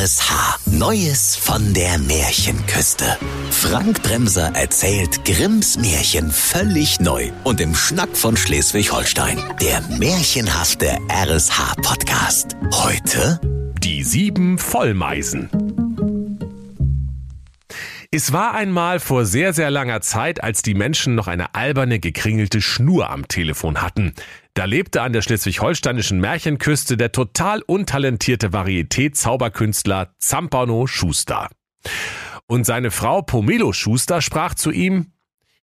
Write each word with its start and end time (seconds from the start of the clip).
RSH. 0.00 0.60
Neues 0.70 1.36
von 1.36 1.74
der 1.74 1.98
Märchenküste. 1.98 3.18
Frank 3.50 4.02
Bremser 4.02 4.50
erzählt 4.54 5.26
Grimms 5.26 5.76
Märchen 5.76 6.30
völlig 6.30 7.00
neu 7.00 7.30
und 7.44 7.60
im 7.60 7.74
Schnack 7.74 8.16
von 8.16 8.34
Schleswig-Holstein. 8.34 9.38
Der 9.60 9.82
märchenhafte 9.98 10.96
RSH-Podcast. 11.10 12.56
Heute 12.72 13.40
Die 13.82 14.02
sieben 14.02 14.56
Vollmeisen. 14.56 15.50
Es 18.10 18.32
war 18.32 18.54
einmal 18.54 18.98
vor 19.00 19.24
sehr, 19.26 19.52
sehr 19.52 19.70
langer 19.70 20.00
Zeit, 20.00 20.42
als 20.42 20.62
die 20.62 20.74
Menschen 20.74 21.14
noch 21.14 21.28
eine 21.28 21.54
alberne, 21.54 22.00
gekringelte 22.00 22.60
Schnur 22.60 23.10
am 23.10 23.28
Telefon 23.28 23.82
hatten. 23.82 24.14
Da 24.54 24.64
lebte 24.64 25.02
an 25.02 25.12
der 25.12 25.22
schleswig-holsteinischen 25.22 26.18
Märchenküste 26.20 26.96
der 26.96 27.12
total 27.12 27.62
untalentierte 27.62 28.48
Varieté-Zauberkünstler 28.52 30.14
Zampano 30.18 30.86
Schuster. 30.86 31.48
Und 32.46 32.64
seine 32.64 32.90
Frau 32.90 33.22
Pomelo 33.22 33.72
Schuster 33.72 34.20
sprach 34.20 34.54
zu 34.54 34.70
ihm, 34.70 35.12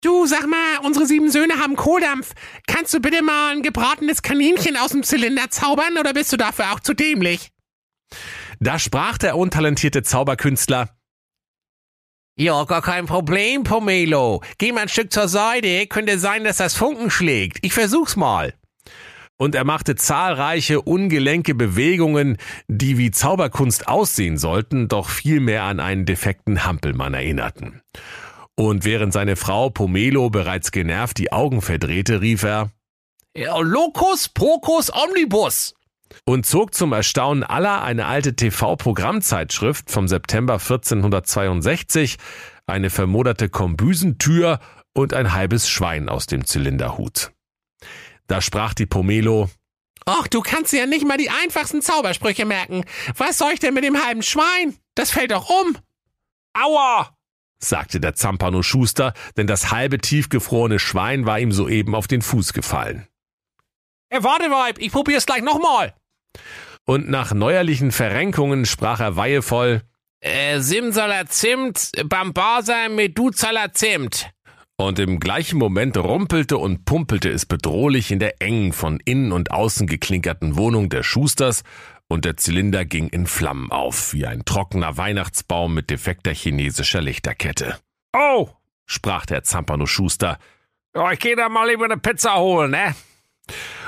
Du, 0.01 0.27
sag 0.27 0.45
mal, 0.47 0.85
unsere 0.85 1.07
sieben 1.07 1.31
Söhne 1.31 1.55
haben 1.59 1.75
Kohldampf. 1.75 2.33
Kannst 2.67 2.93
du 2.93 2.99
bitte 2.99 3.23
mal 3.23 3.53
ein 3.55 3.63
gebratenes 3.63 4.21
Kaninchen 4.21 4.77
aus 4.77 4.91
dem 4.91 5.01
Zylinder 5.01 5.49
zaubern 5.49 5.97
oder 5.97 6.13
bist 6.13 6.31
du 6.31 6.37
dafür 6.37 6.73
auch 6.73 6.79
zu 6.79 6.93
dämlich? 6.93 7.49
da 8.59 8.77
sprach 8.79 9.17
der 9.17 9.35
untalentierte 9.35 10.03
Zauberkünstler, 10.03 10.95
Ja, 12.37 12.63
gar 12.65 12.81
kein 12.83 13.07
Problem, 13.07 13.63
Pomelo. 13.63 14.41
Geh 14.59 14.71
mal 14.71 14.81
ein 14.81 14.89
Stück 14.89 15.11
zur 15.11 15.27
Seite. 15.27 15.87
Könnte 15.87 16.19
sein, 16.19 16.43
dass 16.43 16.57
das 16.57 16.75
Funken 16.75 17.09
schlägt. 17.09 17.57
Ich 17.63 17.73
versuch's 17.73 18.15
mal. 18.15 18.53
Und 19.37 19.55
er 19.55 19.65
machte 19.65 19.95
zahlreiche 19.95 20.81
ungelenke 20.81 21.55
Bewegungen, 21.55 22.37
die 22.67 22.97
wie 22.97 23.11
Zauberkunst 23.11 23.87
aussehen 23.87 24.37
sollten, 24.37 24.87
doch 24.87 25.09
vielmehr 25.09 25.63
an 25.63 25.79
einen 25.79 26.05
defekten 26.05 26.65
Hampelmann 26.65 27.13
erinnerten. 27.13 27.81
Und 28.55 28.85
während 28.85 29.11
seine 29.11 29.35
Frau 29.35 29.69
Pomelo 29.69 30.29
bereits 30.29 30.71
genervt 30.71 31.17
die 31.17 31.33
Augen 31.33 31.61
verdrehte, 31.61 32.21
rief 32.21 32.43
er 32.43 32.71
Locus 33.35 34.29
Pocus 34.29 34.91
Omnibus. 34.93 35.73
und 36.25 36.45
zog 36.45 36.73
zum 36.73 36.93
Erstaunen 36.93 37.43
aller 37.43 37.81
eine 37.81 38.05
alte 38.05 38.35
TV-Programmzeitschrift 38.35 39.91
vom 39.91 40.07
September 40.07 40.53
1462, 40.53 42.15
eine 42.67 42.89
vermoderte 42.89 43.49
Kombüsentür 43.49 44.59
und 44.93 45.13
ein 45.13 45.33
halbes 45.33 45.67
Schwein 45.67 46.07
aus 46.07 46.25
dem 46.27 46.45
Zylinderhut. 46.45 47.34
Da 48.27 48.41
sprach 48.41 48.73
die 48.73 48.85
Pomelo, 48.85 49.49
Ach, 50.05 50.27
du 50.27 50.41
kannst 50.41 50.71
dir 50.71 50.81
ja 50.81 50.85
nicht 50.85 51.07
mal 51.07 51.17
die 51.17 51.31
einfachsten 51.31 51.81
Zaubersprüche 51.81 52.45
merken. 52.45 52.85
Was 53.17 53.39
soll 53.39 53.53
ich 53.53 53.59
denn 53.59 53.73
mit 53.73 53.83
dem 53.83 54.03
halben 54.05 54.21
Schwein? 54.21 54.77
Das 54.93 55.11
fällt 55.11 55.31
doch 55.31 55.49
um. 55.49 55.77
Aua! 56.53 57.15
sagte 57.57 57.99
der 57.99 58.13
Zampano 58.13 58.61
Schuster, 58.61 59.13
denn 59.37 59.47
das 59.47 59.71
halbe 59.71 59.97
tiefgefrorene 59.97 60.77
Schwein 60.77 61.25
war 61.25 61.39
ihm 61.39 61.51
soeben 61.51 61.95
auf 61.95 62.05
den 62.07 62.21
Fuß 62.21 62.53
gefallen. 62.53 63.07
Äh, 64.09 64.21
warte, 64.21 64.51
Weib, 64.51 64.77
ich 64.77 64.91
probier's 64.91 65.25
gleich 65.25 65.41
nochmal. 65.41 65.95
Und 66.85 67.09
nach 67.09 67.33
neuerlichen 67.33 67.91
Verrenkungen 67.91 68.65
sprach 68.65 68.99
er 68.99 69.15
weihevoll, 69.15 69.81
Äh, 70.19 70.59
Simsaler 70.59 71.25
Zimt, 71.27 71.91
Bambasa 72.05 72.89
Meduzaler 72.89 73.73
Zimt. 73.73 74.29
Und 74.77 74.99
im 74.99 75.19
gleichen 75.19 75.57
Moment 75.57 75.97
rumpelte 75.97 76.57
und 76.57 76.85
pumpelte 76.85 77.29
es 77.29 77.45
bedrohlich 77.45 78.11
in 78.11 78.19
der 78.19 78.41
engen, 78.41 78.73
von 78.73 78.99
innen 79.05 79.31
und 79.31 79.51
außen 79.51 79.87
geklinkerten 79.87 80.57
Wohnung 80.57 80.89
der 80.89 81.03
Schusters, 81.03 81.63
und 82.07 82.23
der 82.23 82.37
Zylinder 82.37 82.85
ging 82.85 83.07
in 83.09 83.25
Flammen 83.25 83.71
auf, 83.71 84.13
wie 84.13 84.27
ein 84.27 84.45
trockener 84.45 84.95
Weihnachtsbaum 84.95 85.73
mit 85.73 85.89
defekter 85.89 86.33
chinesischer 86.33 87.01
Lichterkette. 87.01 87.79
Oh, 88.15 88.49
sprach 88.85 89.25
der 89.25 89.43
Zampano 89.43 89.87
Schuster, 89.87 90.37
Ja, 90.95 91.11
ich 91.11 91.19
geh 91.19 91.35
da 91.35 91.49
mal 91.49 91.67
lieber 91.67 91.85
eine 91.85 91.97
Pizza 91.97 92.35
holen, 92.35 92.71
ne? 92.71 92.95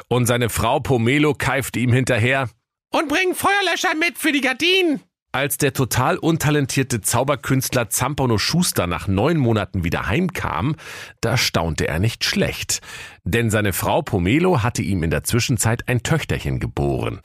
und 0.07 0.25
seine 0.25 0.49
Frau 0.49 0.79
Pomelo 0.79 1.33
keifte 1.33 1.79
ihm 1.79 1.93
hinterher, 1.93 2.49
Und 2.89 3.07
bring 3.09 3.35
Feuerlöscher 3.35 3.93
mit 3.95 4.17
für 4.17 4.31
die 4.31 4.41
Gardinen. 4.41 5.01
Als 5.33 5.57
der 5.57 5.73
total 5.73 6.17
untalentierte 6.17 7.01
Zauberkünstler 7.01 7.89
Zampano 7.89 8.37
Schuster 8.37 8.87
nach 8.87 9.07
neun 9.07 9.37
Monaten 9.37 9.83
wieder 9.83 10.07
heimkam, 10.07 10.75
da 11.21 11.37
staunte 11.37 11.87
er 11.87 11.99
nicht 11.99 12.23
schlecht. 12.23 12.81
Denn 13.23 13.49
seine 13.49 13.73
Frau 13.73 14.01
Pomelo 14.01 14.63
hatte 14.63 14.81
ihm 14.81 15.03
in 15.03 15.11
der 15.11 15.23
Zwischenzeit 15.23 15.87
ein 15.89 16.01
Töchterchen 16.01 16.59
geboren. 16.59 17.19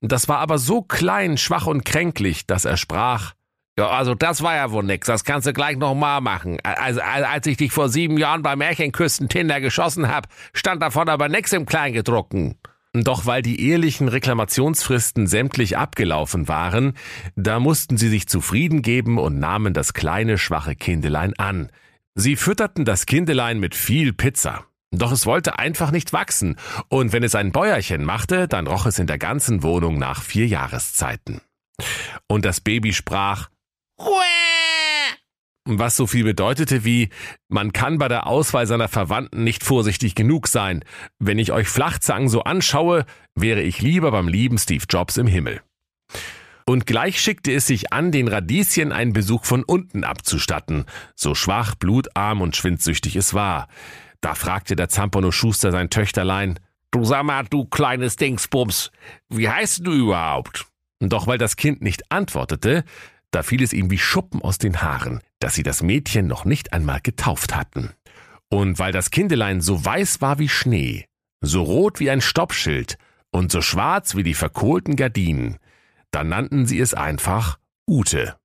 Das 0.00 0.28
war 0.28 0.38
aber 0.38 0.58
so 0.58 0.82
klein, 0.82 1.38
schwach 1.38 1.66
und 1.66 1.84
kränklich, 1.84 2.46
dass 2.46 2.64
er 2.64 2.76
sprach, 2.76 3.32
Ja, 3.78 3.88
also 3.88 4.14
das 4.14 4.42
war 4.42 4.54
ja 4.54 4.70
wohl 4.70 4.84
nix. 4.84 5.06
Das 5.06 5.24
kannst 5.24 5.46
du 5.46 5.52
gleich 5.52 5.76
nochmal 5.76 6.20
machen. 6.20 6.58
Also, 6.62 7.00
als 7.00 7.46
ich 7.46 7.56
dich 7.56 7.72
vor 7.72 7.88
sieben 7.88 8.18
Jahren 8.18 8.42
bei 8.42 8.56
Märchenküsten 8.56 9.28
Tinder 9.28 9.60
geschossen 9.60 10.08
hab, 10.08 10.28
stand 10.52 10.82
davon 10.82 11.08
aber 11.08 11.28
nix 11.28 11.52
im 11.52 11.64
Kleingedruckten. 11.64 12.56
Doch 12.94 13.26
weil 13.26 13.42
die 13.42 13.60
ehelichen 13.60 14.08
Reklamationsfristen 14.08 15.26
sämtlich 15.26 15.76
abgelaufen 15.76 16.48
waren, 16.48 16.94
da 17.36 17.60
mussten 17.60 17.96
sie 17.96 18.08
sich 18.08 18.28
zufrieden 18.28 18.82
geben 18.82 19.18
und 19.18 19.38
nahmen 19.38 19.74
das 19.74 19.92
kleine, 19.92 20.38
schwache 20.38 20.74
Kindelein 20.74 21.34
an. 21.38 21.70
Sie 22.14 22.36
fütterten 22.36 22.84
das 22.84 23.06
Kindelein 23.06 23.60
mit 23.60 23.74
viel 23.74 24.12
Pizza. 24.12 24.64
Doch 24.90 25.12
es 25.12 25.26
wollte 25.26 25.58
einfach 25.58 25.90
nicht 25.90 26.14
wachsen, 26.14 26.56
und 26.88 27.12
wenn 27.12 27.22
es 27.22 27.34
ein 27.34 27.52
Bäuerchen 27.52 28.04
machte, 28.04 28.48
dann 28.48 28.66
roch 28.66 28.86
es 28.86 28.98
in 28.98 29.06
der 29.06 29.18
ganzen 29.18 29.62
Wohnung 29.62 29.98
nach 29.98 30.22
vier 30.22 30.46
Jahreszeiten. 30.46 31.42
Und 32.26 32.46
das 32.46 32.60
Baby 32.62 32.94
sprach, 32.94 33.50
was 35.76 35.96
so 35.96 36.06
viel 36.06 36.24
bedeutete 36.24 36.84
wie, 36.84 37.10
man 37.48 37.72
kann 37.72 37.98
bei 37.98 38.08
der 38.08 38.26
Auswahl 38.26 38.66
seiner 38.66 38.88
Verwandten 38.88 39.44
nicht 39.44 39.64
vorsichtig 39.64 40.14
genug 40.14 40.48
sein. 40.48 40.84
Wenn 41.18 41.38
ich 41.38 41.52
euch 41.52 41.68
Flachzangen 41.68 42.28
so 42.28 42.44
anschaue, 42.44 43.04
wäre 43.34 43.60
ich 43.60 43.82
lieber 43.82 44.10
beim 44.10 44.28
lieben 44.28 44.56
Steve 44.56 44.84
Jobs 44.88 45.16
im 45.16 45.26
Himmel. 45.26 45.60
Und 46.64 46.86
gleich 46.86 47.20
schickte 47.20 47.52
es 47.52 47.66
sich 47.66 47.92
an, 47.92 48.12
den 48.12 48.28
Radieschen 48.28 48.92
einen 48.92 49.12
Besuch 49.12 49.44
von 49.44 49.64
unten 49.64 50.04
abzustatten, 50.04 50.84
so 51.14 51.34
schwach, 51.34 51.74
blutarm 51.74 52.40
und 52.40 52.56
schwindsüchtig 52.56 53.16
es 53.16 53.34
war. 53.34 53.68
Da 54.20 54.34
fragte 54.34 54.76
der 54.76 54.88
Zampano 54.88 55.30
Schuster 55.30 55.72
sein 55.72 55.90
Töchterlein, 55.90 56.58
Du 56.90 57.04
sag 57.04 57.22
mal, 57.24 57.44
du 57.44 57.66
kleines 57.66 58.16
Dingsbums, 58.16 58.90
wie 59.28 59.48
heißt 59.48 59.86
du 59.86 59.92
überhaupt? 59.92 60.66
Doch 61.00 61.26
weil 61.26 61.38
das 61.38 61.56
Kind 61.56 61.82
nicht 61.82 62.10
antwortete, 62.10 62.84
da 63.30 63.42
fiel 63.42 63.62
es 63.62 63.72
ihm 63.72 63.90
wie 63.90 63.98
Schuppen 63.98 64.42
aus 64.42 64.58
den 64.58 64.80
Haaren, 64.82 65.20
dass 65.38 65.54
sie 65.54 65.62
das 65.62 65.82
Mädchen 65.82 66.26
noch 66.26 66.44
nicht 66.44 66.72
einmal 66.72 67.00
getauft 67.02 67.54
hatten. 67.54 67.90
Und 68.48 68.78
weil 68.78 68.92
das 68.92 69.10
Kindelein 69.10 69.60
so 69.60 69.84
weiß 69.84 70.20
war 70.20 70.38
wie 70.38 70.48
Schnee, 70.48 71.04
so 71.40 71.62
rot 71.62 72.00
wie 72.00 72.10
ein 72.10 72.20
Stoppschild 72.20 72.96
und 73.30 73.52
so 73.52 73.60
schwarz 73.60 74.14
wie 74.14 74.22
die 74.22 74.34
verkohlten 74.34 74.96
Gardinen, 74.96 75.58
da 76.10 76.24
nannten 76.24 76.66
sie 76.66 76.80
es 76.80 76.94
einfach 76.94 77.58
Ute. 77.86 78.36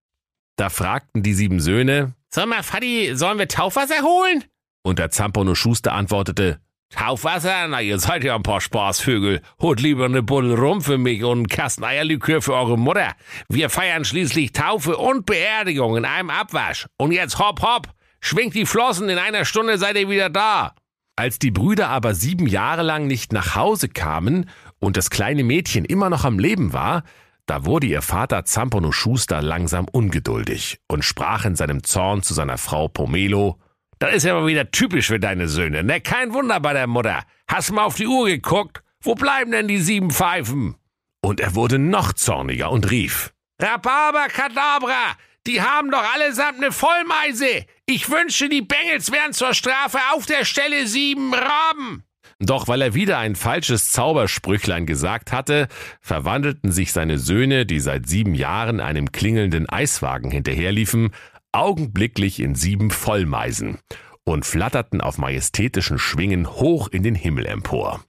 Da 0.57 0.69
fragten 0.69 1.23
die 1.23 1.33
sieben 1.33 1.59
Söhne, 1.59 2.13
Sag 2.29 2.47
mal, 2.47 2.63
Fadi, 2.63 3.11
sollen 3.15 3.37
wir 3.37 3.47
Taufwasser 3.47 4.01
holen? 4.01 4.43
und 4.85 4.99
der 4.99 5.11
Zampano 5.11 5.55
Schuster 5.55 5.93
antwortete, 5.93 6.59
Taufwasser? 6.93 7.67
Na, 7.67 7.81
ihr 7.81 7.99
seid 7.99 8.23
ja 8.23 8.35
ein 8.35 8.43
paar 8.43 8.61
Spaßvögel. 8.61 9.41
Holt 9.59 9.81
lieber 9.81 10.05
eine 10.05 10.21
Buddel 10.23 10.53
rum 10.53 10.81
für 10.81 10.97
mich 10.97 11.23
und 11.23 11.37
einen 11.37 11.47
Kasten 11.47 11.83
Eierlikör 11.83 12.41
für 12.41 12.53
eure 12.53 12.77
Mutter. 12.77 13.13
Wir 13.49 13.69
feiern 13.69 14.05
schließlich 14.05 14.51
Taufe 14.51 14.97
und 14.97 15.25
Beerdigung 15.25 15.97
in 15.97 16.05
einem 16.05 16.29
Abwasch. 16.29 16.85
Und 16.97 17.11
jetzt 17.11 17.39
hopp, 17.39 17.61
hopp. 17.61 17.87
Schwingt 18.21 18.55
die 18.55 18.65
Flossen, 18.65 19.09
in 19.09 19.17
einer 19.17 19.43
Stunde 19.43 19.77
seid 19.77 19.97
ihr 19.97 20.09
wieder 20.09 20.29
da. 20.29 20.75
Als 21.15 21.39
die 21.39 21.51
Brüder 21.51 21.89
aber 21.89 22.15
sieben 22.15 22.47
Jahre 22.47 22.83
lang 22.83 23.05
nicht 23.05 23.33
nach 23.33 23.55
Hause 23.55 23.89
kamen 23.89 24.49
und 24.79 24.95
das 24.95 25.09
kleine 25.09 25.43
Mädchen 25.43 25.85
immer 25.85 26.09
noch 26.09 26.25
am 26.25 26.39
Leben 26.39 26.73
war, 26.73 27.03
da 27.45 27.65
wurde 27.65 27.87
ihr 27.87 28.01
Vater 28.01 28.45
Zampano 28.45 28.91
Schuster 28.91 29.41
langsam 29.41 29.85
ungeduldig 29.91 30.79
und 30.87 31.03
sprach 31.03 31.43
in 31.43 31.55
seinem 31.55 31.83
Zorn 31.83 32.23
zu 32.23 32.33
seiner 32.33 32.57
Frau 32.57 32.87
Pomelo, 32.87 33.59
Das 34.03 34.15
ist 34.15 34.23
ja 34.23 34.33
mal 34.33 34.47
wieder 34.47 34.69
typisch 34.69 35.07
für 35.07 35.19
deine 35.19 35.47
Söhne, 35.47 35.83
ne? 35.83 36.01
Kein 36.01 36.33
Wunder 36.33 36.59
bei 36.59 36.73
der 36.73 36.87
Mutter. 36.87 37.23
Hast 37.47 37.71
mal 37.71 37.85
auf 37.85 37.95
die 37.95 38.07
Uhr 38.07 38.27
geguckt? 38.27 38.83
Wo 39.01 39.15
bleiben 39.15 39.51
denn 39.51 39.67
die 39.67 39.79
sieben 39.79 40.11
Pfeifen? 40.11 40.75
und 41.23 41.39
er 41.39 41.55
wurde 41.55 41.79
noch 41.79 42.13
zorniger 42.13 42.69
und 42.69 42.91
rief, 42.91 43.33
Rhabarbacadabra! 43.59 45.15
Die 45.47 45.61
haben 45.61 45.89
doch 45.89 46.03
allesamt 46.13 46.57
eine 46.57 46.71
Vollmeise! 46.71 47.65
Ich 47.85 48.09
wünsche, 48.09 48.49
die 48.49 48.61
Bengels 48.61 49.11
wären 49.11 49.33
zur 49.33 49.53
Strafe 49.53 49.99
auf 50.13 50.25
der 50.25 50.45
Stelle 50.45 50.85
sieben 50.85 51.33
Raben! 51.33 52.03
Doch 52.39 52.67
weil 52.67 52.81
er 52.81 52.93
wieder 52.93 53.19
ein 53.19 53.35
falsches 53.35 53.91
Zaubersprüchlein 53.91 54.85
gesagt 54.85 55.31
hatte, 55.31 55.67
verwandelten 56.01 56.71
sich 56.71 56.91
seine 56.91 57.17
Söhne, 57.17 57.65
die 57.65 57.79
seit 57.79 58.07
sieben 58.07 58.35
Jahren 58.35 58.81
einem 58.81 59.13
klingelnden 59.13 59.69
Eiswagen 59.69 60.29
hinterherliefen, 60.29 61.11
augenblicklich 61.53 62.39
in 62.39 62.55
sieben 62.55 62.91
Vollmeisen 62.91 63.77
und 64.25 64.45
flatterten 64.45 65.01
auf 65.01 65.17
majestätischen 65.17 65.99
Schwingen 65.99 66.47
hoch 66.47 66.87
in 66.87 67.03
den 67.03 67.15
Himmel 67.15 67.45
empor. 67.45 68.03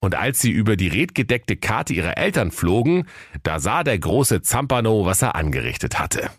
Und 0.00 0.14
als 0.14 0.40
sie 0.40 0.50
über 0.50 0.76
die 0.76 0.88
redgedeckte 0.88 1.56
Karte 1.56 1.92
ihrer 1.92 2.16
Eltern 2.16 2.50
flogen, 2.50 3.06
da 3.42 3.60
sah 3.60 3.84
der 3.84 3.98
große 3.98 4.40
Zampano, 4.40 5.04
was 5.04 5.20
er 5.20 5.34
angerichtet 5.34 5.98
hatte. 5.98 6.30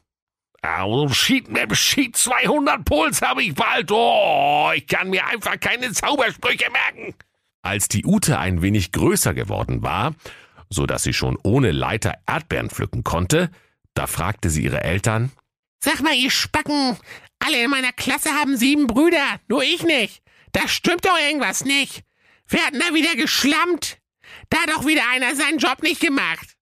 Also 0.63 1.09
Schied, 1.09 1.47
Schied 1.73 2.15
200 2.15 2.85
Puls 2.85 3.21
habe 3.21 3.43
ich 3.43 3.53
bald. 3.53 3.91
Oh, 3.91 4.71
ich 4.75 4.87
kann 4.87 5.09
mir 5.09 5.25
einfach 5.27 5.59
keine 5.59 5.91
Zaubersprüche 5.91 6.69
merken. 6.71 7.15
Als 7.63 7.87
die 7.87 8.05
Ute 8.05 8.39
ein 8.39 8.61
wenig 8.61 8.91
größer 8.91 9.33
geworden 9.33 9.83
war, 9.83 10.15
so 10.69 10.85
dass 10.85 11.03
sie 11.03 11.13
schon 11.13 11.37
ohne 11.43 11.71
Leiter 11.71 12.15
Erdbeeren 12.27 12.69
pflücken 12.69 13.03
konnte, 13.03 13.51
da 13.93 14.07
fragte 14.07 14.49
sie 14.49 14.63
ihre 14.63 14.83
Eltern, 14.83 15.31
Sag 15.83 16.01
mal, 16.01 16.13
ihr 16.13 16.29
Spacken, 16.29 16.97
alle 17.39 17.63
in 17.63 17.71
meiner 17.71 17.91
Klasse 17.91 18.31
haben 18.31 18.55
sieben 18.55 18.87
Brüder, 18.87 19.39
nur 19.47 19.63
ich 19.63 19.83
nicht. 19.83 20.21
Da 20.51 20.67
stimmt 20.67 21.05
doch 21.05 21.17
irgendwas 21.17 21.65
nicht. 21.65 22.03
Wer 22.47 22.65
hat 22.65 22.73
denn 22.73 22.81
da 22.87 22.93
wieder 22.93 23.15
geschlammt? 23.15 23.97
Da 24.49 24.59
hat 24.59 24.69
doch 24.69 24.85
wieder 24.85 25.03
einer 25.11 25.35
seinen 25.35 25.57
Job 25.57 25.81
nicht 25.81 26.01
gemacht. 26.01 26.55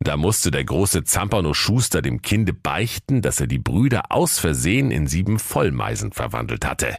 Da 0.00 0.16
musste 0.16 0.50
der 0.50 0.64
große 0.64 1.04
Zampano 1.04 1.52
Schuster 1.52 2.00
dem 2.00 2.22
Kinde 2.22 2.54
beichten, 2.54 3.20
dass 3.20 3.38
er 3.38 3.46
die 3.46 3.58
Brüder 3.58 4.10
aus 4.10 4.38
Versehen 4.38 4.90
in 4.90 5.06
sieben 5.06 5.38
Vollmeisen 5.38 6.12
verwandelt 6.12 6.64
hatte, 6.64 6.96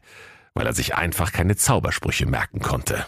weil 0.53 0.67
er 0.67 0.73
sich 0.73 0.95
einfach 0.95 1.31
keine 1.31 1.55
Zaubersprüche 1.55 2.27
merken 2.27 2.59
konnte. 2.59 3.07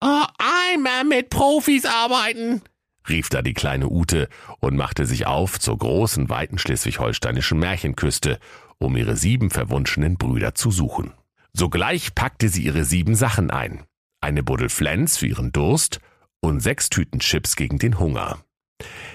Oh, 0.00 0.24
einmal 0.72 1.04
mit 1.04 1.30
Profis 1.30 1.86
arbeiten, 1.86 2.62
rief 3.08 3.28
da 3.28 3.42
die 3.42 3.54
kleine 3.54 3.88
Ute 3.88 4.28
und 4.60 4.76
machte 4.76 5.06
sich 5.06 5.26
auf 5.26 5.58
zur 5.58 5.78
großen, 5.78 6.28
weiten 6.28 6.58
schleswig-holsteinischen 6.58 7.58
Märchenküste, 7.58 8.38
um 8.78 8.96
ihre 8.96 9.16
sieben 9.16 9.50
verwunschenen 9.50 10.16
Brüder 10.16 10.54
zu 10.54 10.70
suchen. 10.70 11.12
Sogleich 11.52 12.14
packte 12.14 12.48
sie 12.48 12.62
ihre 12.62 12.84
sieben 12.84 13.14
Sachen 13.14 13.50
ein. 13.50 13.84
Eine 14.20 14.42
Buddel 14.42 14.68
Flens 14.68 15.16
für 15.16 15.26
ihren 15.26 15.52
Durst 15.52 16.00
und 16.40 16.60
sechs 16.60 16.88
Tüten 16.88 17.20
Chips 17.20 17.56
gegen 17.56 17.78
den 17.78 17.98
Hunger. 17.98 18.38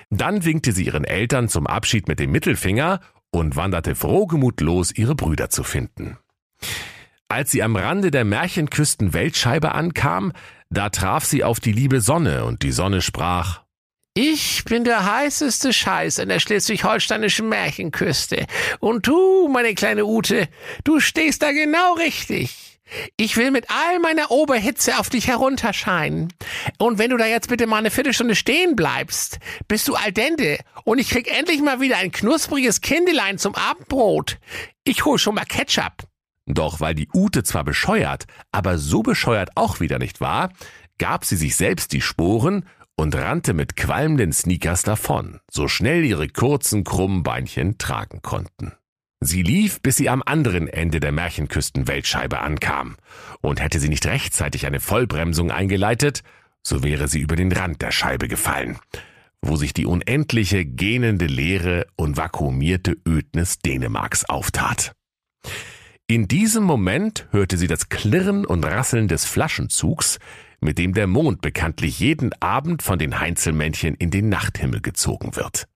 Dann 0.10 0.44
winkte 0.46 0.72
sie 0.72 0.86
ihren 0.86 1.06
Eltern 1.06 1.48
zum 1.48 1.68
Abschied 1.68 2.08
mit 2.08 2.20
dem 2.20 2.32
Mittelfinger 2.32 3.00
und 3.32 3.56
wanderte 3.56 3.96
frohgemut 3.96 4.62
los, 4.62 4.92
ihre 4.92 5.16
Brüder 5.16 5.50
zu 5.50 5.64
finden. 5.64 6.18
Als 7.28 7.50
sie 7.50 7.64
am 7.64 7.76
Rande 7.76 8.12
der 8.12 8.26
Märchenküsten 8.26 9.14
Weltscheibe 9.14 9.74
ankam, 9.74 10.34
da 10.70 10.90
traf 10.90 11.26
sie 11.26 11.44
auf 11.44 11.60
die 11.60 11.72
liebe 11.72 12.00
Sonne 12.00 12.46
und 12.46 12.62
die 12.62 12.72
Sonne 12.72 13.02
sprach, 13.02 13.63
ich 14.16 14.64
bin 14.66 14.84
der 14.84 15.12
heißeste 15.12 15.74
Scheiß 15.74 16.20
an 16.20 16.30
der 16.30 16.40
schleswig-holsteinischen 16.40 17.50
Märchenküste. 17.50 18.46
Und 18.80 19.08
du, 19.08 19.48
meine 19.48 19.74
kleine 19.74 20.06
Ute, 20.06 20.48
du 20.84 21.00
stehst 21.00 21.42
da 21.42 21.52
genau 21.52 21.94
richtig. 21.94 22.80
Ich 23.18 23.38
will 23.38 23.50
mit 23.50 23.66
all 23.72 24.00
meiner 24.00 24.30
Oberhitze 24.30 25.00
auf 25.00 25.10
dich 25.10 25.28
herunterscheinen. 25.28 26.32
Und 26.78 27.00
wenn 27.00 27.10
du 27.10 27.18
da 27.18 27.26
jetzt 27.26 27.50
bitte 27.50 27.66
mal 27.66 27.78
eine 27.78 27.90
Viertelstunde 27.90 28.36
stehen 28.36 28.76
bleibst, 28.76 29.40
bist 29.68 29.88
du 29.88 29.96
al 29.96 30.12
dente 30.12 30.60
und 30.84 31.00
ich 31.00 31.10
krieg 31.10 31.36
endlich 31.36 31.62
mal 31.62 31.82
wieder 31.82 31.98
ein 31.98 32.12
knuspriges 32.12 32.82
Kindelein 32.82 33.40
zum 33.40 33.56
Abendbrot. 33.56 34.38
Ich 34.84 35.06
hol 35.06 35.18
schon 35.18 35.36
mal 35.36 35.46
Ketchup. 35.46 36.04
Doch 36.46 36.82
weil 36.82 36.94
die 36.94 37.10
Ute 37.14 37.44
zwar 37.44 37.64
bescheuert, 37.64 38.26
aber 38.52 38.78
so 38.78 39.02
bescheuert 39.02 39.52
auch 39.56 39.80
wieder 39.80 39.98
nicht 39.98 40.22
war, 40.22 40.52
gab 41.00 41.26
sie 41.26 41.38
sich 41.38 41.56
selbst 41.56 41.94
die 41.94 42.02
Sporen 42.02 42.68
und 42.96 43.16
rannte 43.16 43.54
mit 43.54 43.76
qualmenden 43.76 44.32
Sneakers 44.32 44.84
davon, 44.84 45.40
so 45.50 45.68
schnell 45.68 46.06
ihre 46.06 46.28
kurzen, 46.28 46.84
krummen 46.84 47.24
Beinchen 47.24 47.78
tragen 47.78 48.22
konnten. 48.22 48.74
Sie 49.20 49.42
lief, 49.42 49.82
bis 49.82 49.96
sie 49.96 50.10
am 50.10 50.22
anderen 50.26 50.68
Ende 50.68 51.00
der 51.00 51.12
Märchenküsten-Weltscheibe 51.14 52.40
ankam, 52.40 52.98
und 53.42 53.62
hätte 53.62 53.80
sie 53.80 53.90
nicht 53.90 54.06
rechtzeitig 54.06 54.66
eine 54.66 54.80
Vollbremsung 54.80 55.50
eingeleitet, 55.50 56.24
so 56.62 56.84
wäre 56.84 57.08
sie 57.08 57.20
über 57.20 57.36
den 57.36 57.52
Rand 57.52 57.82
der 57.82 57.92
Scheibe 57.92 58.28
gefallen, 58.28 58.78
wo 59.42 59.56
sich 59.56 59.74
die 59.74 59.86
unendliche, 59.86 60.66
gähnende 60.66 61.26
Leere 61.26 61.88
und 61.96 62.18
vakuumierte 62.18 62.98
Ödnis 63.08 63.60
Dänemarks 63.60 64.26
auftat. 64.26 64.94
In 66.08 66.28
diesem 66.28 66.64
Moment 66.64 67.28
hörte 67.32 67.58
sie 67.58 67.68
das 67.68 67.88
Klirren 67.90 68.46
und 68.46 68.66
Rasseln 68.66 69.08
des 69.08 69.26
Flaschenzugs, 69.26 70.20
mit 70.64 70.78
dem 70.78 70.94
der 70.94 71.08
Mond 71.08 71.42
bekanntlich 71.42 72.00
jeden 72.00 72.32
Abend 72.42 72.82
von 72.82 72.98
den 72.98 73.20
Heinzelmännchen 73.20 73.96
in 73.96 74.12
den 74.12 74.30
Nachthimmel 74.30 74.82
gezogen 74.82 75.36
wird. 75.36 75.68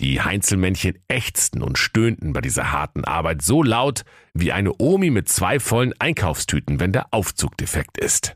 Die 0.00 0.22
Heinzelmännchen 0.22 0.98
ächzten 1.08 1.62
und 1.62 1.76
stöhnten 1.76 2.32
bei 2.32 2.40
dieser 2.40 2.72
harten 2.72 3.04
Arbeit 3.04 3.42
so 3.42 3.62
laut 3.62 4.04
wie 4.32 4.50
eine 4.50 4.72
Omi 4.78 5.10
mit 5.10 5.28
zwei 5.28 5.60
vollen 5.60 5.92
Einkaufstüten, 5.98 6.80
wenn 6.80 6.92
der 6.92 7.12
Aufzug 7.12 7.56
defekt 7.58 7.98
ist. 7.98 8.34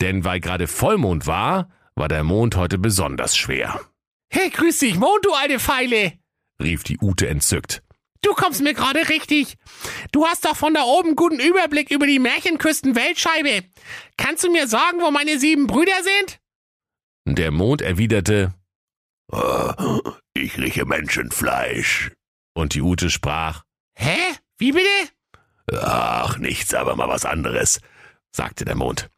Denn 0.00 0.24
weil 0.24 0.38
gerade 0.38 0.68
Vollmond 0.68 1.26
war, 1.26 1.68
war 1.96 2.08
der 2.08 2.22
Mond 2.22 2.54
heute 2.54 2.78
besonders 2.78 3.36
schwer. 3.36 3.80
Hey, 4.30 4.50
grüß 4.50 4.78
dich, 4.78 4.96
Mond, 4.96 5.24
du 5.24 5.32
alte 5.32 5.58
Feile! 5.58 6.12
rief 6.62 6.84
die 6.84 6.98
Ute 7.00 7.28
entzückt. 7.28 7.82
Du 8.22 8.34
kommst 8.34 8.60
mir 8.62 8.74
gerade 8.74 9.08
richtig. 9.08 9.56
Du 10.12 10.26
hast 10.26 10.44
doch 10.44 10.56
von 10.56 10.74
da 10.74 10.82
oben 10.82 11.16
guten 11.16 11.40
Überblick 11.40 11.90
über 11.90 12.06
die 12.06 12.18
Märchenküsten 12.18 12.94
Weltscheibe. 12.96 13.64
Kannst 14.16 14.44
du 14.44 14.50
mir 14.50 14.66
sagen, 14.66 15.00
wo 15.00 15.10
meine 15.10 15.38
sieben 15.38 15.66
Brüder 15.66 16.02
sind? 16.02 16.40
Der 17.24 17.50
Mond 17.50 17.82
erwiderte, 17.82 18.54
oh, 19.30 20.00
ich 20.34 20.56
rieche 20.58 20.84
Menschenfleisch. 20.84 22.10
Und 22.54 22.74
die 22.74 22.82
Ute 22.82 23.10
sprach, 23.10 23.62
Hä? 23.94 24.16
Wie 24.58 24.72
bitte? 24.72 24.88
Ach, 25.72 26.38
nichts, 26.38 26.72
aber 26.74 26.96
mal 26.96 27.08
was 27.08 27.24
anderes, 27.24 27.80
sagte 28.30 28.64
der 28.64 28.74
Mond. 28.74 29.10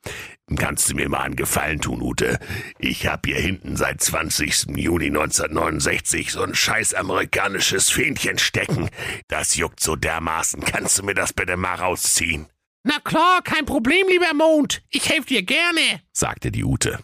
Kannst 0.56 0.90
du 0.90 0.94
mir 0.94 1.08
mal 1.08 1.20
einen 1.20 1.36
Gefallen 1.36 1.80
tun, 1.80 2.02
Ute? 2.02 2.38
Ich 2.78 3.06
hab 3.06 3.26
hier 3.26 3.36
hinten 3.36 3.76
seit 3.76 4.02
20. 4.02 4.76
Juni 4.76 5.06
1969 5.06 6.32
so 6.32 6.42
ein 6.42 6.54
scheiß 6.54 6.94
amerikanisches 6.94 7.90
Fähnchen 7.90 8.38
stecken. 8.38 8.88
Das 9.28 9.56
juckt 9.56 9.80
so 9.80 9.96
dermaßen. 9.96 10.64
Kannst 10.64 10.98
du 10.98 11.04
mir 11.04 11.14
das 11.14 11.32
bitte 11.32 11.56
mal 11.56 11.74
rausziehen? 11.76 12.46
Na 12.82 12.98
klar, 12.98 13.42
kein 13.42 13.66
Problem, 13.66 14.06
lieber 14.08 14.32
Mond. 14.34 14.82
Ich 14.88 15.08
helfe 15.10 15.26
dir 15.26 15.42
gerne, 15.42 16.00
sagte 16.12 16.50
die 16.50 16.64
Ute. 16.64 16.98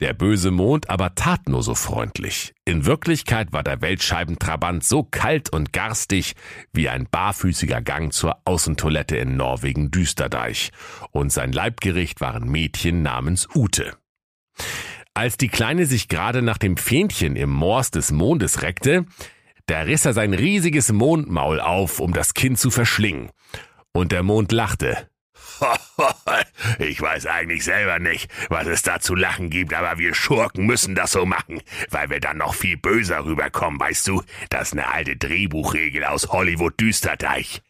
Der 0.00 0.14
böse 0.14 0.50
Mond 0.50 0.88
aber 0.88 1.14
tat 1.14 1.46
nur 1.48 1.62
so 1.62 1.74
freundlich. 1.74 2.54
In 2.64 2.86
Wirklichkeit 2.86 3.52
war 3.52 3.62
der 3.62 3.82
Weltscheibentrabant 3.82 4.82
so 4.82 5.02
kalt 5.02 5.52
und 5.52 5.74
garstig 5.74 6.34
wie 6.72 6.88
ein 6.88 7.06
barfüßiger 7.10 7.82
Gang 7.82 8.10
zur 8.10 8.38
Außentoilette 8.46 9.18
in 9.18 9.36
Norwegen 9.36 9.90
Düsterdeich, 9.90 10.70
und 11.10 11.30
sein 11.30 11.52
Leibgericht 11.52 12.22
waren 12.22 12.48
Mädchen 12.50 13.02
namens 13.02 13.46
Ute. 13.54 13.94
Als 15.12 15.36
die 15.36 15.48
Kleine 15.48 15.84
sich 15.84 16.08
gerade 16.08 16.40
nach 16.40 16.58
dem 16.58 16.78
Fähnchen 16.78 17.36
im 17.36 17.50
Moors 17.50 17.90
des 17.90 18.10
Mondes 18.10 18.62
reckte, 18.62 19.04
da 19.66 19.82
riss 19.82 20.06
er 20.06 20.14
sein 20.14 20.32
riesiges 20.32 20.92
Mondmaul 20.92 21.60
auf, 21.60 22.00
um 22.00 22.14
das 22.14 22.32
Kind 22.32 22.58
zu 22.58 22.70
verschlingen. 22.70 23.30
Und 23.92 24.12
der 24.12 24.22
Mond 24.22 24.50
lachte. 24.50 25.09
Ich 26.78 27.00
weiß 27.00 27.26
eigentlich 27.26 27.64
selber 27.64 27.98
nicht, 27.98 28.30
was 28.48 28.66
es 28.66 28.82
da 28.82 29.00
zu 29.00 29.14
lachen 29.14 29.50
gibt, 29.50 29.74
aber 29.74 29.98
wir 29.98 30.14
Schurken 30.14 30.66
müssen 30.66 30.94
das 30.94 31.12
so 31.12 31.26
machen, 31.26 31.60
weil 31.90 32.10
wir 32.10 32.20
dann 32.20 32.38
noch 32.38 32.54
viel 32.54 32.76
böser 32.76 33.24
rüberkommen, 33.24 33.78
weißt 33.78 34.06
du? 34.08 34.22
Das 34.48 34.68
ist 34.68 34.72
eine 34.72 34.92
alte 34.92 35.16
Drehbuchregel 35.16 36.04
aus 36.04 36.28
Hollywood 36.28 36.80
Düsterdeich. 36.80 37.62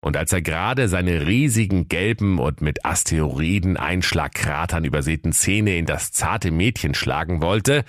Und 0.00 0.16
als 0.16 0.32
er 0.32 0.42
gerade 0.42 0.88
seine 0.88 1.26
riesigen 1.26 1.86
gelben 1.86 2.40
und 2.40 2.60
mit 2.60 2.84
Asteroiden-Einschlagkratern 2.84 4.84
übersäten 4.84 5.32
Zähne 5.32 5.76
in 5.76 5.86
das 5.86 6.10
zarte 6.10 6.50
Mädchen 6.50 6.94
schlagen 6.94 7.40
wollte, 7.40 7.84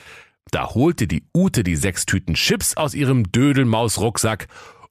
da 0.51 0.75
holte 0.75 1.07
die 1.07 1.23
Ute 1.35 1.63
die 1.63 1.75
sechs 1.75 2.05
Tüten 2.05 2.35
Chips 2.35 2.77
aus 2.77 2.93
ihrem 2.93 3.31
Dödelmaus-Rucksack 3.31 4.47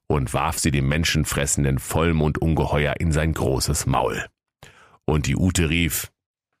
und 0.07 0.33
warf 0.33 0.59
sie 0.59 0.71
dem 0.71 0.87
menschenfressenden 0.87 1.79
Vollmondungeheuer 1.79 2.95
in 2.99 3.11
sein 3.11 3.33
großes 3.33 3.85
Maul. 3.85 4.25
Und 5.05 5.27
die 5.27 5.35
Ute 5.35 5.69
rief, 5.69 6.11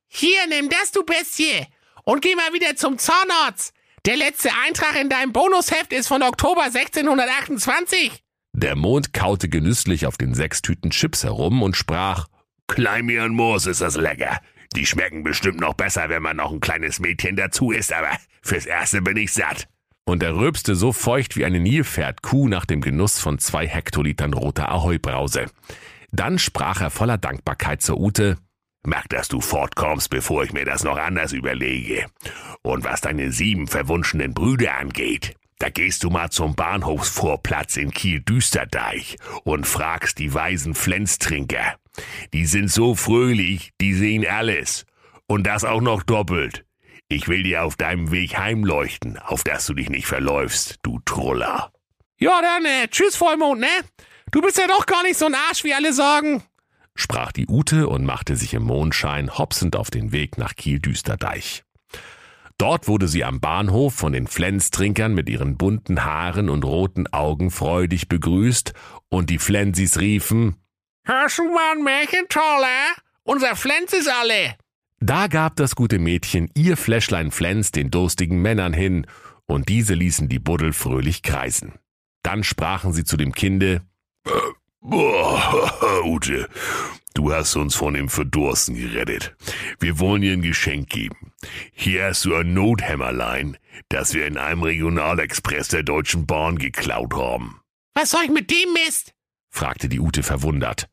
Hier, 0.07 0.47
nimm 0.47 0.69
das, 0.69 0.91
du 0.91 1.03
Bestie, 1.03 1.65
und 2.03 2.21
geh 2.21 2.35
mal 2.35 2.53
wieder 2.53 2.75
zum 2.75 2.97
Zahnarzt. 2.97 3.73
Der 4.05 4.17
letzte 4.17 4.49
Eintrag 4.65 4.99
in 4.99 5.09
deinem 5.09 5.31
Bonusheft 5.31 5.93
ist 5.93 6.07
von 6.07 6.23
Oktober 6.23 6.63
1628. 6.63 8.21
Der 8.51 8.75
Mond 8.75 9.13
kaute 9.13 9.49
genüsslich 9.49 10.05
auf 10.05 10.17
den 10.17 10.33
sechs 10.33 10.61
Tüten 10.61 10.91
Chips 10.91 11.23
herum 11.23 11.63
und 11.63 11.77
sprach, 11.77 12.27
Kleimier 12.67 13.23
und 13.23 13.35
Moos 13.35 13.65
ist 13.65 13.81
das 13.81 13.95
lecker. 13.95 14.39
Die 14.75 14.85
schmecken 14.85 15.23
bestimmt 15.23 15.59
noch 15.59 15.73
besser, 15.73 16.09
wenn 16.09 16.21
man 16.21 16.37
noch 16.37 16.51
ein 16.51 16.59
kleines 16.59 16.99
Mädchen 16.99 17.35
dazu 17.35 17.71
isst, 17.71 17.93
aber 17.93 18.09
fürs 18.41 18.65
Erste 18.65 19.01
bin 19.01 19.17
ich 19.17 19.31
satt. 19.31 19.67
Und 20.05 20.21
er 20.21 20.35
rülpste 20.35 20.75
so 20.75 20.91
feucht 20.91 21.37
wie 21.37 21.45
eine 21.45 21.59
Nilpferdkuh 21.59 22.47
nach 22.47 22.65
dem 22.65 22.81
Genuss 22.81 23.19
von 23.19 23.39
zwei 23.39 23.67
Hektolitern 23.67 24.33
roter 24.33 24.69
Ahoi-Brause. 24.69 25.45
Dann 26.11 26.39
sprach 26.39 26.81
er 26.81 26.89
voller 26.91 27.17
Dankbarkeit 27.17 27.81
zur 27.81 27.99
Ute, 27.99 28.37
Merk, 28.85 29.07
dass 29.09 29.29
du 29.29 29.39
fortkommst, 29.39 30.09
bevor 30.09 30.43
ich 30.43 30.51
mir 30.51 30.65
das 30.65 30.83
noch 30.83 30.97
anders 30.97 31.31
überlege. 31.31 32.05
Und 32.63 32.83
was 32.83 32.99
deine 32.99 33.31
sieben 33.31 33.67
verwunschenen 33.67 34.33
Brüder 34.33 34.77
angeht, 34.77 35.35
da 35.59 35.69
gehst 35.69 36.03
du 36.03 36.09
mal 36.09 36.29
zum 36.29 36.55
Bahnhofsvorplatz 36.55 37.77
in 37.77 37.91
Kiel-Düsterdeich 37.91 39.15
und 39.45 39.65
fragst 39.65 40.19
die 40.19 40.33
weisen 40.33 40.75
Flenztrinker. 40.75 41.77
Die 42.33 42.45
sind 42.45 42.69
so 42.69 42.95
fröhlich, 42.95 43.71
die 43.79 43.93
sehen 43.93 44.27
alles. 44.27 44.85
Und 45.27 45.47
das 45.47 45.63
auch 45.63 45.79
noch 45.79 46.03
doppelt. 46.03 46.65
Ich 47.09 47.27
will 47.27 47.43
dir 47.43 47.63
auf 47.63 47.75
deinem 47.75 48.11
Weg 48.11 48.37
heimleuchten, 48.37 49.17
auf 49.17 49.43
dass 49.43 49.65
du 49.65 49.73
dich 49.73 49.89
nicht 49.89 50.07
verläufst, 50.07 50.79
du 50.83 50.99
Truller. 51.05 51.71
Ja, 52.17 52.41
dann, 52.41 52.65
äh, 52.65 52.87
tschüss, 52.87 53.15
Vollmond, 53.15 53.61
ne? 53.61 53.67
Du 54.31 54.41
bist 54.41 54.57
ja 54.57 54.67
doch 54.67 54.85
gar 54.85 55.03
nicht 55.03 55.17
so 55.17 55.25
ein 55.25 55.35
Arsch, 55.35 55.63
wie 55.63 55.73
alle 55.73 55.93
sagen. 55.93 56.43
Sprach 56.95 57.31
die 57.31 57.47
Ute 57.47 57.87
und 57.87 58.05
machte 58.05 58.35
sich 58.35 58.53
im 58.53 58.63
Mondschein 58.63 59.37
hopsend 59.37 59.75
auf 59.75 59.91
den 59.91 60.11
Weg 60.11 60.37
nach 60.37 60.55
Kiel-Düsterdeich. 60.55 61.63
Dort 62.57 62.87
wurde 62.87 63.07
sie 63.07 63.23
am 63.23 63.39
Bahnhof 63.39 63.95
von 63.95 64.13
den 64.13 64.27
Flenztrinkern 64.27 65.13
mit 65.13 65.27
ihren 65.27 65.57
bunten 65.57 66.05
Haaren 66.05 66.49
und 66.49 66.63
roten 66.63 67.07
Augen 67.07 67.51
freudig 67.51 68.09
begrüßt 68.09 68.73
und 69.09 69.29
die 69.29 69.39
Flensis 69.39 69.99
riefen, 69.99 70.55
Hörst 71.05 71.39
du 71.39 71.43
mal 71.43 71.73
ein 71.73 71.83
Märchen, 71.83 72.29
Toller? 72.29 72.93
Unser 73.23 73.57
Flens 73.57 73.91
ist 73.91 74.07
alle. 74.07 74.55
Da 75.05 75.27
gab 75.27 75.57
das 75.57 75.75
gute 75.75 75.99
Mädchen 75.99 76.49
ihr 76.55 76.77
Fläschlein 76.77 77.31
Flens 77.31 77.71
den 77.71 77.91
durstigen 77.91 78.41
Männern 78.41 78.71
hin, 78.71 79.05
und 79.45 79.67
diese 79.67 79.95
ließen 79.95 80.29
die 80.29 80.39
Buddel 80.39 80.71
fröhlich 80.71 81.23
kreisen. 81.23 81.73
Dann 82.23 82.45
sprachen 82.45 82.93
sie 82.93 83.03
zu 83.03 83.17
dem 83.17 83.33
Kinde, 83.33 83.81
Boah, 84.79 86.03
Ute, 86.05 86.47
du 87.15 87.33
hast 87.33 87.53
uns 87.57 87.75
von 87.75 87.95
dem 87.95 88.07
Verdursten 88.07 88.75
gerettet. 88.75 89.35
Wir 89.77 89.99
wollen 89.99 90.21
dir 90.21 90.31
ein 90.31 90.41
Geschenk 90.41 90.87
geben. 90.87 91.33
Hier 91.73 92.05
hast 92.05 92.23
du 92.23 92.35
ein 92.35 92.53
Nothämmerlein, 92.53 93.57
das 93.89 94.13
wir 94.13 94.25
in 94.25 94.37
einem 94.37 94.63
Regionalexpress 94.63 95.67
der 95.67 95.83
Deutschen 95.83 96.25
Bahn 96.25 96.57
geklaut 96.57 97.13
haben. 97.13 97.59
Was 97.93 98.11
soll 98.11 98.23
ich 98.23 98.31
mit 98.31 98.49
dem 98.49 98.71
Mist? 98.71 99.13
fragte 99.49 99.89
die 99.89 99.99
Ute 99.99 100.23
verwundert. 100.23 100.87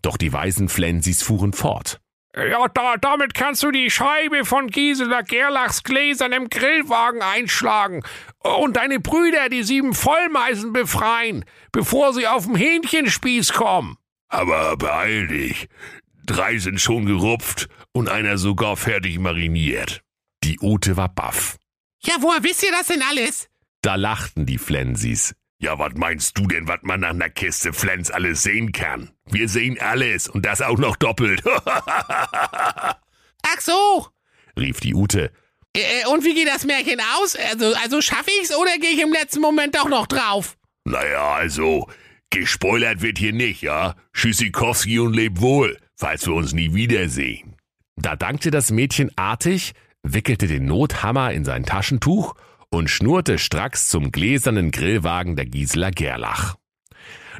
Doch 0.00 0.16
die 0.16 0.32
weisen 0.32 0.70
Flensis 0.70 1.22
fuhren 1.22 1.52
fort. 1.52 2.01
Ja, 2.34 2.66
da, 2.68 2.96
damit 2.96 3.34
kannst 3.34 3.62
du 3.62 3.70
die 3.70 3.90
Scheibe 3.90 4.46
von 4.46 4.68
Gisela 4.68 5.20
Gerlachs 5.20 5.82
Gläsern 5.82 6.32
im 6.32 6.48
Grillwagen 6.48 7.20
einschlagen 7.20 8.02
und 8.38 8.76
deine 8.76 9.00
Brüder 9.00 9.50
die 9.50 9.62
sieben 9.62 9.92
Vollmeisen 9.92 10.72
befreien, 10.72 11.44
bevor 11.72 12.14
sie 12.14 12.26
auf 12.26 12.46
den 12.46 12.54
Hähnchenspieß 12.54 13.52
kommen. 13.52 13.98
Aber 14.28 14.78
beeil 14.78 15.26
dich. 15.26 15.68
Drei 16.24 16.56
sind 16.56 16.80
schon 16.80 17.04
gerupft 17.04 17.68
und 17.92 18.08
einer 18.08 18.38
sogar 18.38 18.78
fertig 18.78 19.18
mariniert. 19.18 20.02
Die 20.42 20.58
Ute 20.58 20.96
war 20.96 21.10
baff. 21.10 21.58
Ja, 22.02 22.14
woher 22.20 22.42
wisst 22.42 22.62
ihr 22.62 22.70
das 22.70 22.86
denn 22.86 23.02
alles? 23.02 23.48
Da 23.82 23.96
lachten 23.96 24.46
die 24.46 24.58
Flensis. 24.58 25.34
Ja, 25.62 25.78
was 25.78 25.92
meinst 25.94 26.36
du 26.36 26.48
denn, 26.48 26.66
was 26.66 26.80
man 26.82 27.00
nach 27.00 27.10
einer 27.10 27.30
Kiste 27.30 27.72
Flens 27.72 28.10
alles 28.10 28.42
sehen 28.42 28.72
kann? 28.72 29.10
Wir 29.30 29.48
sehen 29.48 29.78
alles 29.80 30.26
und 30.26 30.44
das 30.44 30.60
auch 30.60 30.76
noch 30.76 30.96
doppelt. 30.96 31.40
Ach 31.46 32.96
so, 33.60 34.08
rief 34.58 34.80
die 34.80 34.92
Ute. 34.92 35.30
Äh, 35.76 36.04
und 36.08 36.24
wie 36.24 36.34
geht 36.34 36.48
das 36.48 36.64
Märchen 36.64 37.00
aus? 37.16 37.36
Also, 37.36 37.72
also 37.80 38.00
schaffe 38.00 38.30
ich's 38.40 38.52
oder 38.52 38.76
gehe 38.78 38.90
ich 38.90 39.00
im 39.00 39.12
letzten 39.12 39.40
Moment 39.40 39.76
doch 39.76 39.88
noch 39.88 40.08
drauf? 40.08 40.56
naja, 40.84 41.34
also, 41.34 41.88
gespoilert 42.30 43.00
wird 43.00 43.18
hier 43.18 43.32
nicht, 43.32 43.62
ja? 43.62 43.94
Tschüssikowski 44.14 44.98
und 44.98 45.14
leb 45.14 45.40
wohl, 45.40 45.78
falls 45.96 46.26
wir 46.26 46.34
uns 46.34 46.52
nie 46.52 46.74
wiedersehen. 46.74 47.54
Da 47.94 48.16
dankte 48.16 48.50
das 48.50 48.72
Mädchen 48.72 49.12
artig, 49.14 49.74
wickelte 50.02 50.48
den 50.48 50.64
Nothammer 50.64 51.32
in 51.32 51.44
sein 51.44 51.64
Taschentuch 51.64 52.34
und 52.72 52.88
schnurrte 52.88 53.38
stracks 53.38 53.88
zum 53.88 54.10
gläsernen 54.10 54.70
Grillwagen 54.70 55.36
der 55.36 55.46
Gisela 55.46 55.90
Gerlach. 55.90 56.56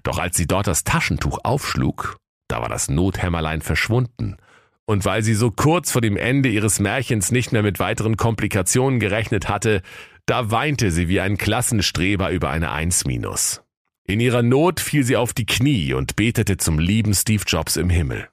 Doch 0.03 0.19
als 0.19 0.37
sie 0.37 0.47
dort 0.47 0.67
das 0.67 0.85
Taschentuch 0.85 1.39
aufschlug, 1.43 2.19
da 2.49 2.61
war 2.61 2.69
das 2.69 2.91
Nothämmerlein 2.91 3.63
verschwunden, 3.63 4.37
und 4.85 5.05
weil 5.05 5.23
sie 5.23 5.35
so 5.35 5.51
kurz 5.51 5.91
vor 5.91 6.03
dem 6.03 6.17
Ende 6.17 6.51
ihres 6.51 6.81
Märchens 6.81 7.31
nicht 7.31 7.53
mehr 7.53 7.63
mit 7.63 7.79
weiteren 7.79 8.17
Komplikationen 8.17 9.01
gerechnet 9.01 9.49
hatte, 9.49 9.81
da 10.27 10.51
weinte 10.51 10.91
sie 10.91 11.09
wie 11.09 11.21
ein 11.21 11.39
Klassenstreber 11.39 12.31
über 12.31 12.51
eine 12.51 12.71
Eins 12.71 13.07
minus. 13.07 13.63
In 14.07 14.21
ihrer 14.21 14.43
Not 14.43 14.81
fiel 14.81 15.05
sie 15.05 15.17
auf 15.17 15.33
die 15.33 15.47
Knie 15.47 15.95
und 15.95 16.17
betete 16.17 16.59
zum 16.59 16.79
lieben 16.79 17.15
Steve 17.15 17.45
Jobs 17.47 17.77
im 17.77 17.89
Himmel. 17.89 18.29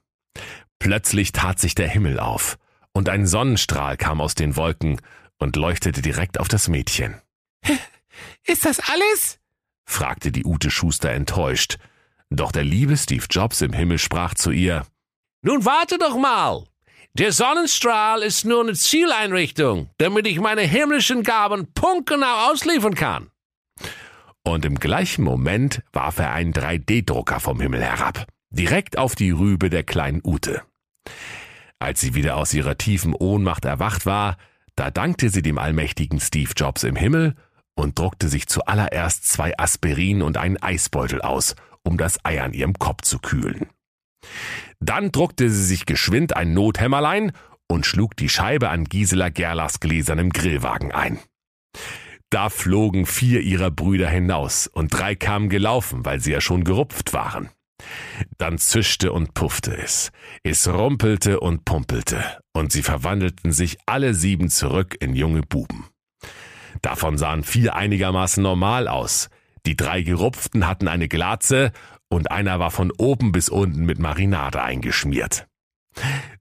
Plötzlich 0.78 1.32
tat 1.32 1.58
sich 1.58 1.74
der 1.74 1.88
Himmel 1.88 2.18
auf, 2.18 2.58
und 2.92 3.08
ein 3.08 3.26
Sonnenstrahl 3.26 3.96
kam 3.96 4.20
aus 4.20 4.34
den 4.34 4.56
Wolken 4.56 5.00
und 5.40 5.56
leuchtete 5.56 6.02
direkt 6.02 6.38
auf 6.38 6.46
das 6.46 6.68
Mädchen. 6.68 7.20
Ist 8.46 8.64
das 8.64 8.78
alles? 8.78 9.40
fragte 9.84 10.30
die 10.30 10.44
Ute 10.44 10.70
Schuster 10.70 11.10
enttäuscht. 11.10 11.78
Doch 12.30 12.52
der 12.52 12.62
liebe 12.62 12.96
Steve 12.96 13.24
Jobs 13.28 13.60
im 13.60 13.72
Himmel 13.72 13.98
sprach 13.98 14.34
zu 14.34 14.52
ihr, 14.52 14.86
Nun 15.42 15.64
warte 15.64 15.98
doch 15.98 16.16
mal. 16.16 16.64
Der 17.14 17.32
Sonnenstrahl 17.32 18.22
ist 18.22 18.44
nur 18.44 18.62
eine 18.62 18.74
Zieleinrichtung, 18.74 19.90
damit 19.98 20.28
ich 20.28 20.38
meine 20.38 20.60
himmlischen 20.60 21.24
Gaben 21.24 21.72
punktgenau 21.72 22.50
ausliefern 22.50 22.94
kann. 22.94 23.30
Und 24.44 24.64
im 24.64 24.78
gleichen 24.78 25.24
Moment 25.24 25.82
warf 25.92 26.18
er 26.18 26.32
einen 26.32 26.52
3D-Drucker 26.52 27.40
vom 27.40 27.60
Himmel 27.60 27.82
herab, 27.82 28.26
direkt 28.50 28.96
auf 28.96 29.16
die 29.16 29.32
Rübe 29.32 29.70
der 29.70 29.82
kleinen 29.82 30.20
Ute. 30.24 30.62
Als 31.80 32.00
sie 32.00 32.14
wieder 32.14 32.36
aus 32.36 32.54
ihrer 32.54 32.78
tiefen 32.78 33.14
Ohnmacht 33.14 33.64
erwacht 33.64 34.06
war, 34.06 34.36
da 34.80 34.90
dankte 34.90 35.28
sie 35.28 35.42
dem 35.42 35.58
allmächtigen 35.58 36.20
Steve 36.20 36.52
Jobs 36.56 36.84
im 36.84 36.96
Himmel 36.96 37.34
und 37.74 37.98
druckte 37.98 38.28
sich 38.28 38.46
zuallererst 38.46 39.28
zwei 39.28 39.52
Aspirin 39.58 40.22
und 40.22 40.38
einen 40.38 40.56
Eisbeutel 40.56 41.20
aus, 41.20 41.54
um 41.82 41.98
das 41.98 42.24
Ei 42.24 42.40
an 42.40 42.54
ihrem 42.54 42.72
Kopf 42.72 43.02
zu 43.02 43.18
kühlen. 43.18 43.66
Dann 44.78 45.12
druckte 45.12 45.50
sie 45.50 45.64
sich 45.64 45.84
geschwind 45.84 46.34
ein 46.34 46.54
Nothämmerlein 46.54 47.32
und 47.68 47.84
schlug 47.84 48.16
die 48.16 48.30
Scheibe 48.30 48.70
an 48.70 48.84
Gisela 48.84 49.28
Gerlachs 49.28 49.80
gläsernem 49.80 50.30
Grillwagen 50.30 50.92
ein. 50.92 51.18
Da 52.30 52.48
flogen 52.48 53.04
vier 53.04 53.42
ihrer 53.42 53.70
Brüder 53.70 54.08
hinaus 54.08 54.66
und 54.66 54.94
drei 54.94 55.14
kamen 55.14 55.50
gelaufen, 55.50 56.06
weil 56.06 56.20
sie 56.20 56.32
ja 56.32 56.40
schon 56.40 56.64
gerupft 56.64 57.12
waren. 57.12 57.50
Dann 58.38 58.58
zischte 58.58 59.12
und 59.12 59.34
puffte 59.34 59.76
es. 59.76 60.12
Es 60.42 60.68
rumpelte 60.68 61.40
und 61.40 61.64
pumpelte, 61.64 62.22
und 62.52 62.72
sie 62.72 62.82
verwandelten 62.82 63.52
sich 63.52 63.78
alle 63.86 64.14
sieben 64.14 64.48
zurück 64.48 64.96
in 65.00 65.14
junge 65.14 65.42
Buben. 65.42 65.86
Davon 66.82 67.18
sahen 67.18 67.42
vier 67.42 67.74
einigermaßen 67.74 68.42
normal 68.42 68.88
aus. 68.88 69.28
Die 69.66 69.76
drei 69.76 70.02
Gerupften 70.02 70.66
hatten 70.66 70.88
eine 70.88 71.08
Glatze 71.08 71.72
und 72.08 72.30
einer 72.30 72.58
war 72.58 72.70
von 72.70 72.90
oben 72.90 73.32
bis 73.32 73.48
unten 73.48 73.84
mit 73.84 73.98
Marinade 73.98 74.62
eingeschmiert. 74.62 75.46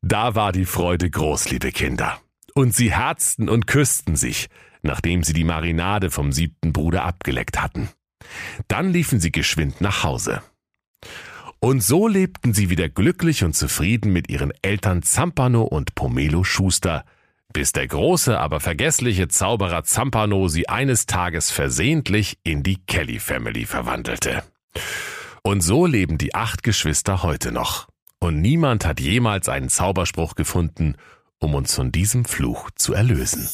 Da 0.02 0.36
war 0.36 0.52
die 0.52 0.66
Freude 0.66 1.10
groß, 1.10 1.50
liebe 1.50 1.72
Kinder. 1.72 2.20
Und 2.54 2.76
sie 2.76 2.92
herzten 2.92 3.50
und 3.50 3.68
küssten 3.68 4.16
sich, 4.16 4.48
nachdem 4.82 5.24
sie 5.24 5.34
die 5.34 5.44
Marinade 5.44 6.10
vom 6.10 6.32
siebten 6.32 6.74
Bruder 6.74 7.04
abgeleckt 7.04 7.62
hatten. 7.62 7.90
Dann 8.68 8.92
liefen 8.92 9.20
sie 9.20 9.32
geschwind 9.32 9.82
nach 9.82 10.04
Hause. 10.04 10.42
Und 11.62 11.84
so 11.84 12.08
lebten 12.08 12.54
sie 12.54 12.70
wieder 12.70 12.88
glücklich 12.88 13.44
und 13.44 13.54
zufrieden 13.54 14.14
mit 14.14 14.30
ihren 14.30 14.54
Eltern 14.62 15.04
Zampano 15.04 15.64
und 15.64 15.94
Pomelo 15.94 16.46
Schuster, 16.46 17.04
bis 17.52 17.74
der 17.74 17.88
große, 17.88 18.40
aber 18.40 18.62
vergessliche 18.62 19.28
Zauberer 19.28 19.84
Zampano 19.84 20.48
sie 20.48 20.70
eines 20.70 21.06
Tages 21.06 21.52
versehentlich 21.52 22.38
in 22.44 22.64
die 22.64 22.78
Kelly 22.86 23.20
Family 23.20 23.66
verwandelte. 23.66 24.44
Und 25.44 25.62
so 25.62 25.86
leben 25.86 26.18
die 26.18 26.34
acht 26.34 26.64
Geschwister 26.64 27.24
heute 27.24 27.52
noch. 27.52 27.88
Und 28.20 28.40
niemand 28.42 28.86
hat 28.86 29.00
jemals 29.00 29.50
einen 29.50 29.70
Zauberspruch 29.70 30.36
gefunden, 30.36 30.96
um 31.40 31.56
uns 31.56 31.74
von 31.74 31.92
diesem 31.92 32.26
Fluch 32.26 32.70
zu 32.76 32.94
erlösen. 32.94 33.50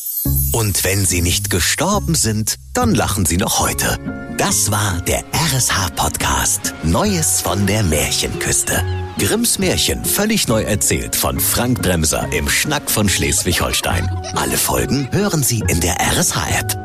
Und 0.52 0.84
wenn 0.84 1.06
sie 1.06 1.22
nicht 1.22 1.50
gestorben 1.50 2.16
sind, 2.16 2.58
dann 2.74 2.96
lachen 2.96 3.26
sie 3.26 3.38
noch 3.38 3.60
heute. 3.60 4.00
Das 4.38 4.72
war 4.72 5.02
der 5.02 5.24
RSH-Podcast 5.34 6.74
Neues 6.84 7.42
von 7.42 7.68
der 7.68 7.84
Märchenküste. 7.84 8.84
Grimms 9.18 9.60
Märchen 9.60 10.04
völlig 10.04 10.48
neu 10.48 10.64
erzählt 10.64 11.16
von 11.16 11.40
Frank 11.40 11.82
Bremser 11.82 12.28
im 12.34 12.50
Schnack 12.50 12.90
von 12.90 13.08
Schleswig-Holstein. 13.08 14.10
Alle 14.36 14.58
Folgen 14.58 15.08
hören 15.12 15.44
Sie 15.44 15.64
in 15.68 15.80
der 15.80 15.96
RSH-App. 16.00 16.85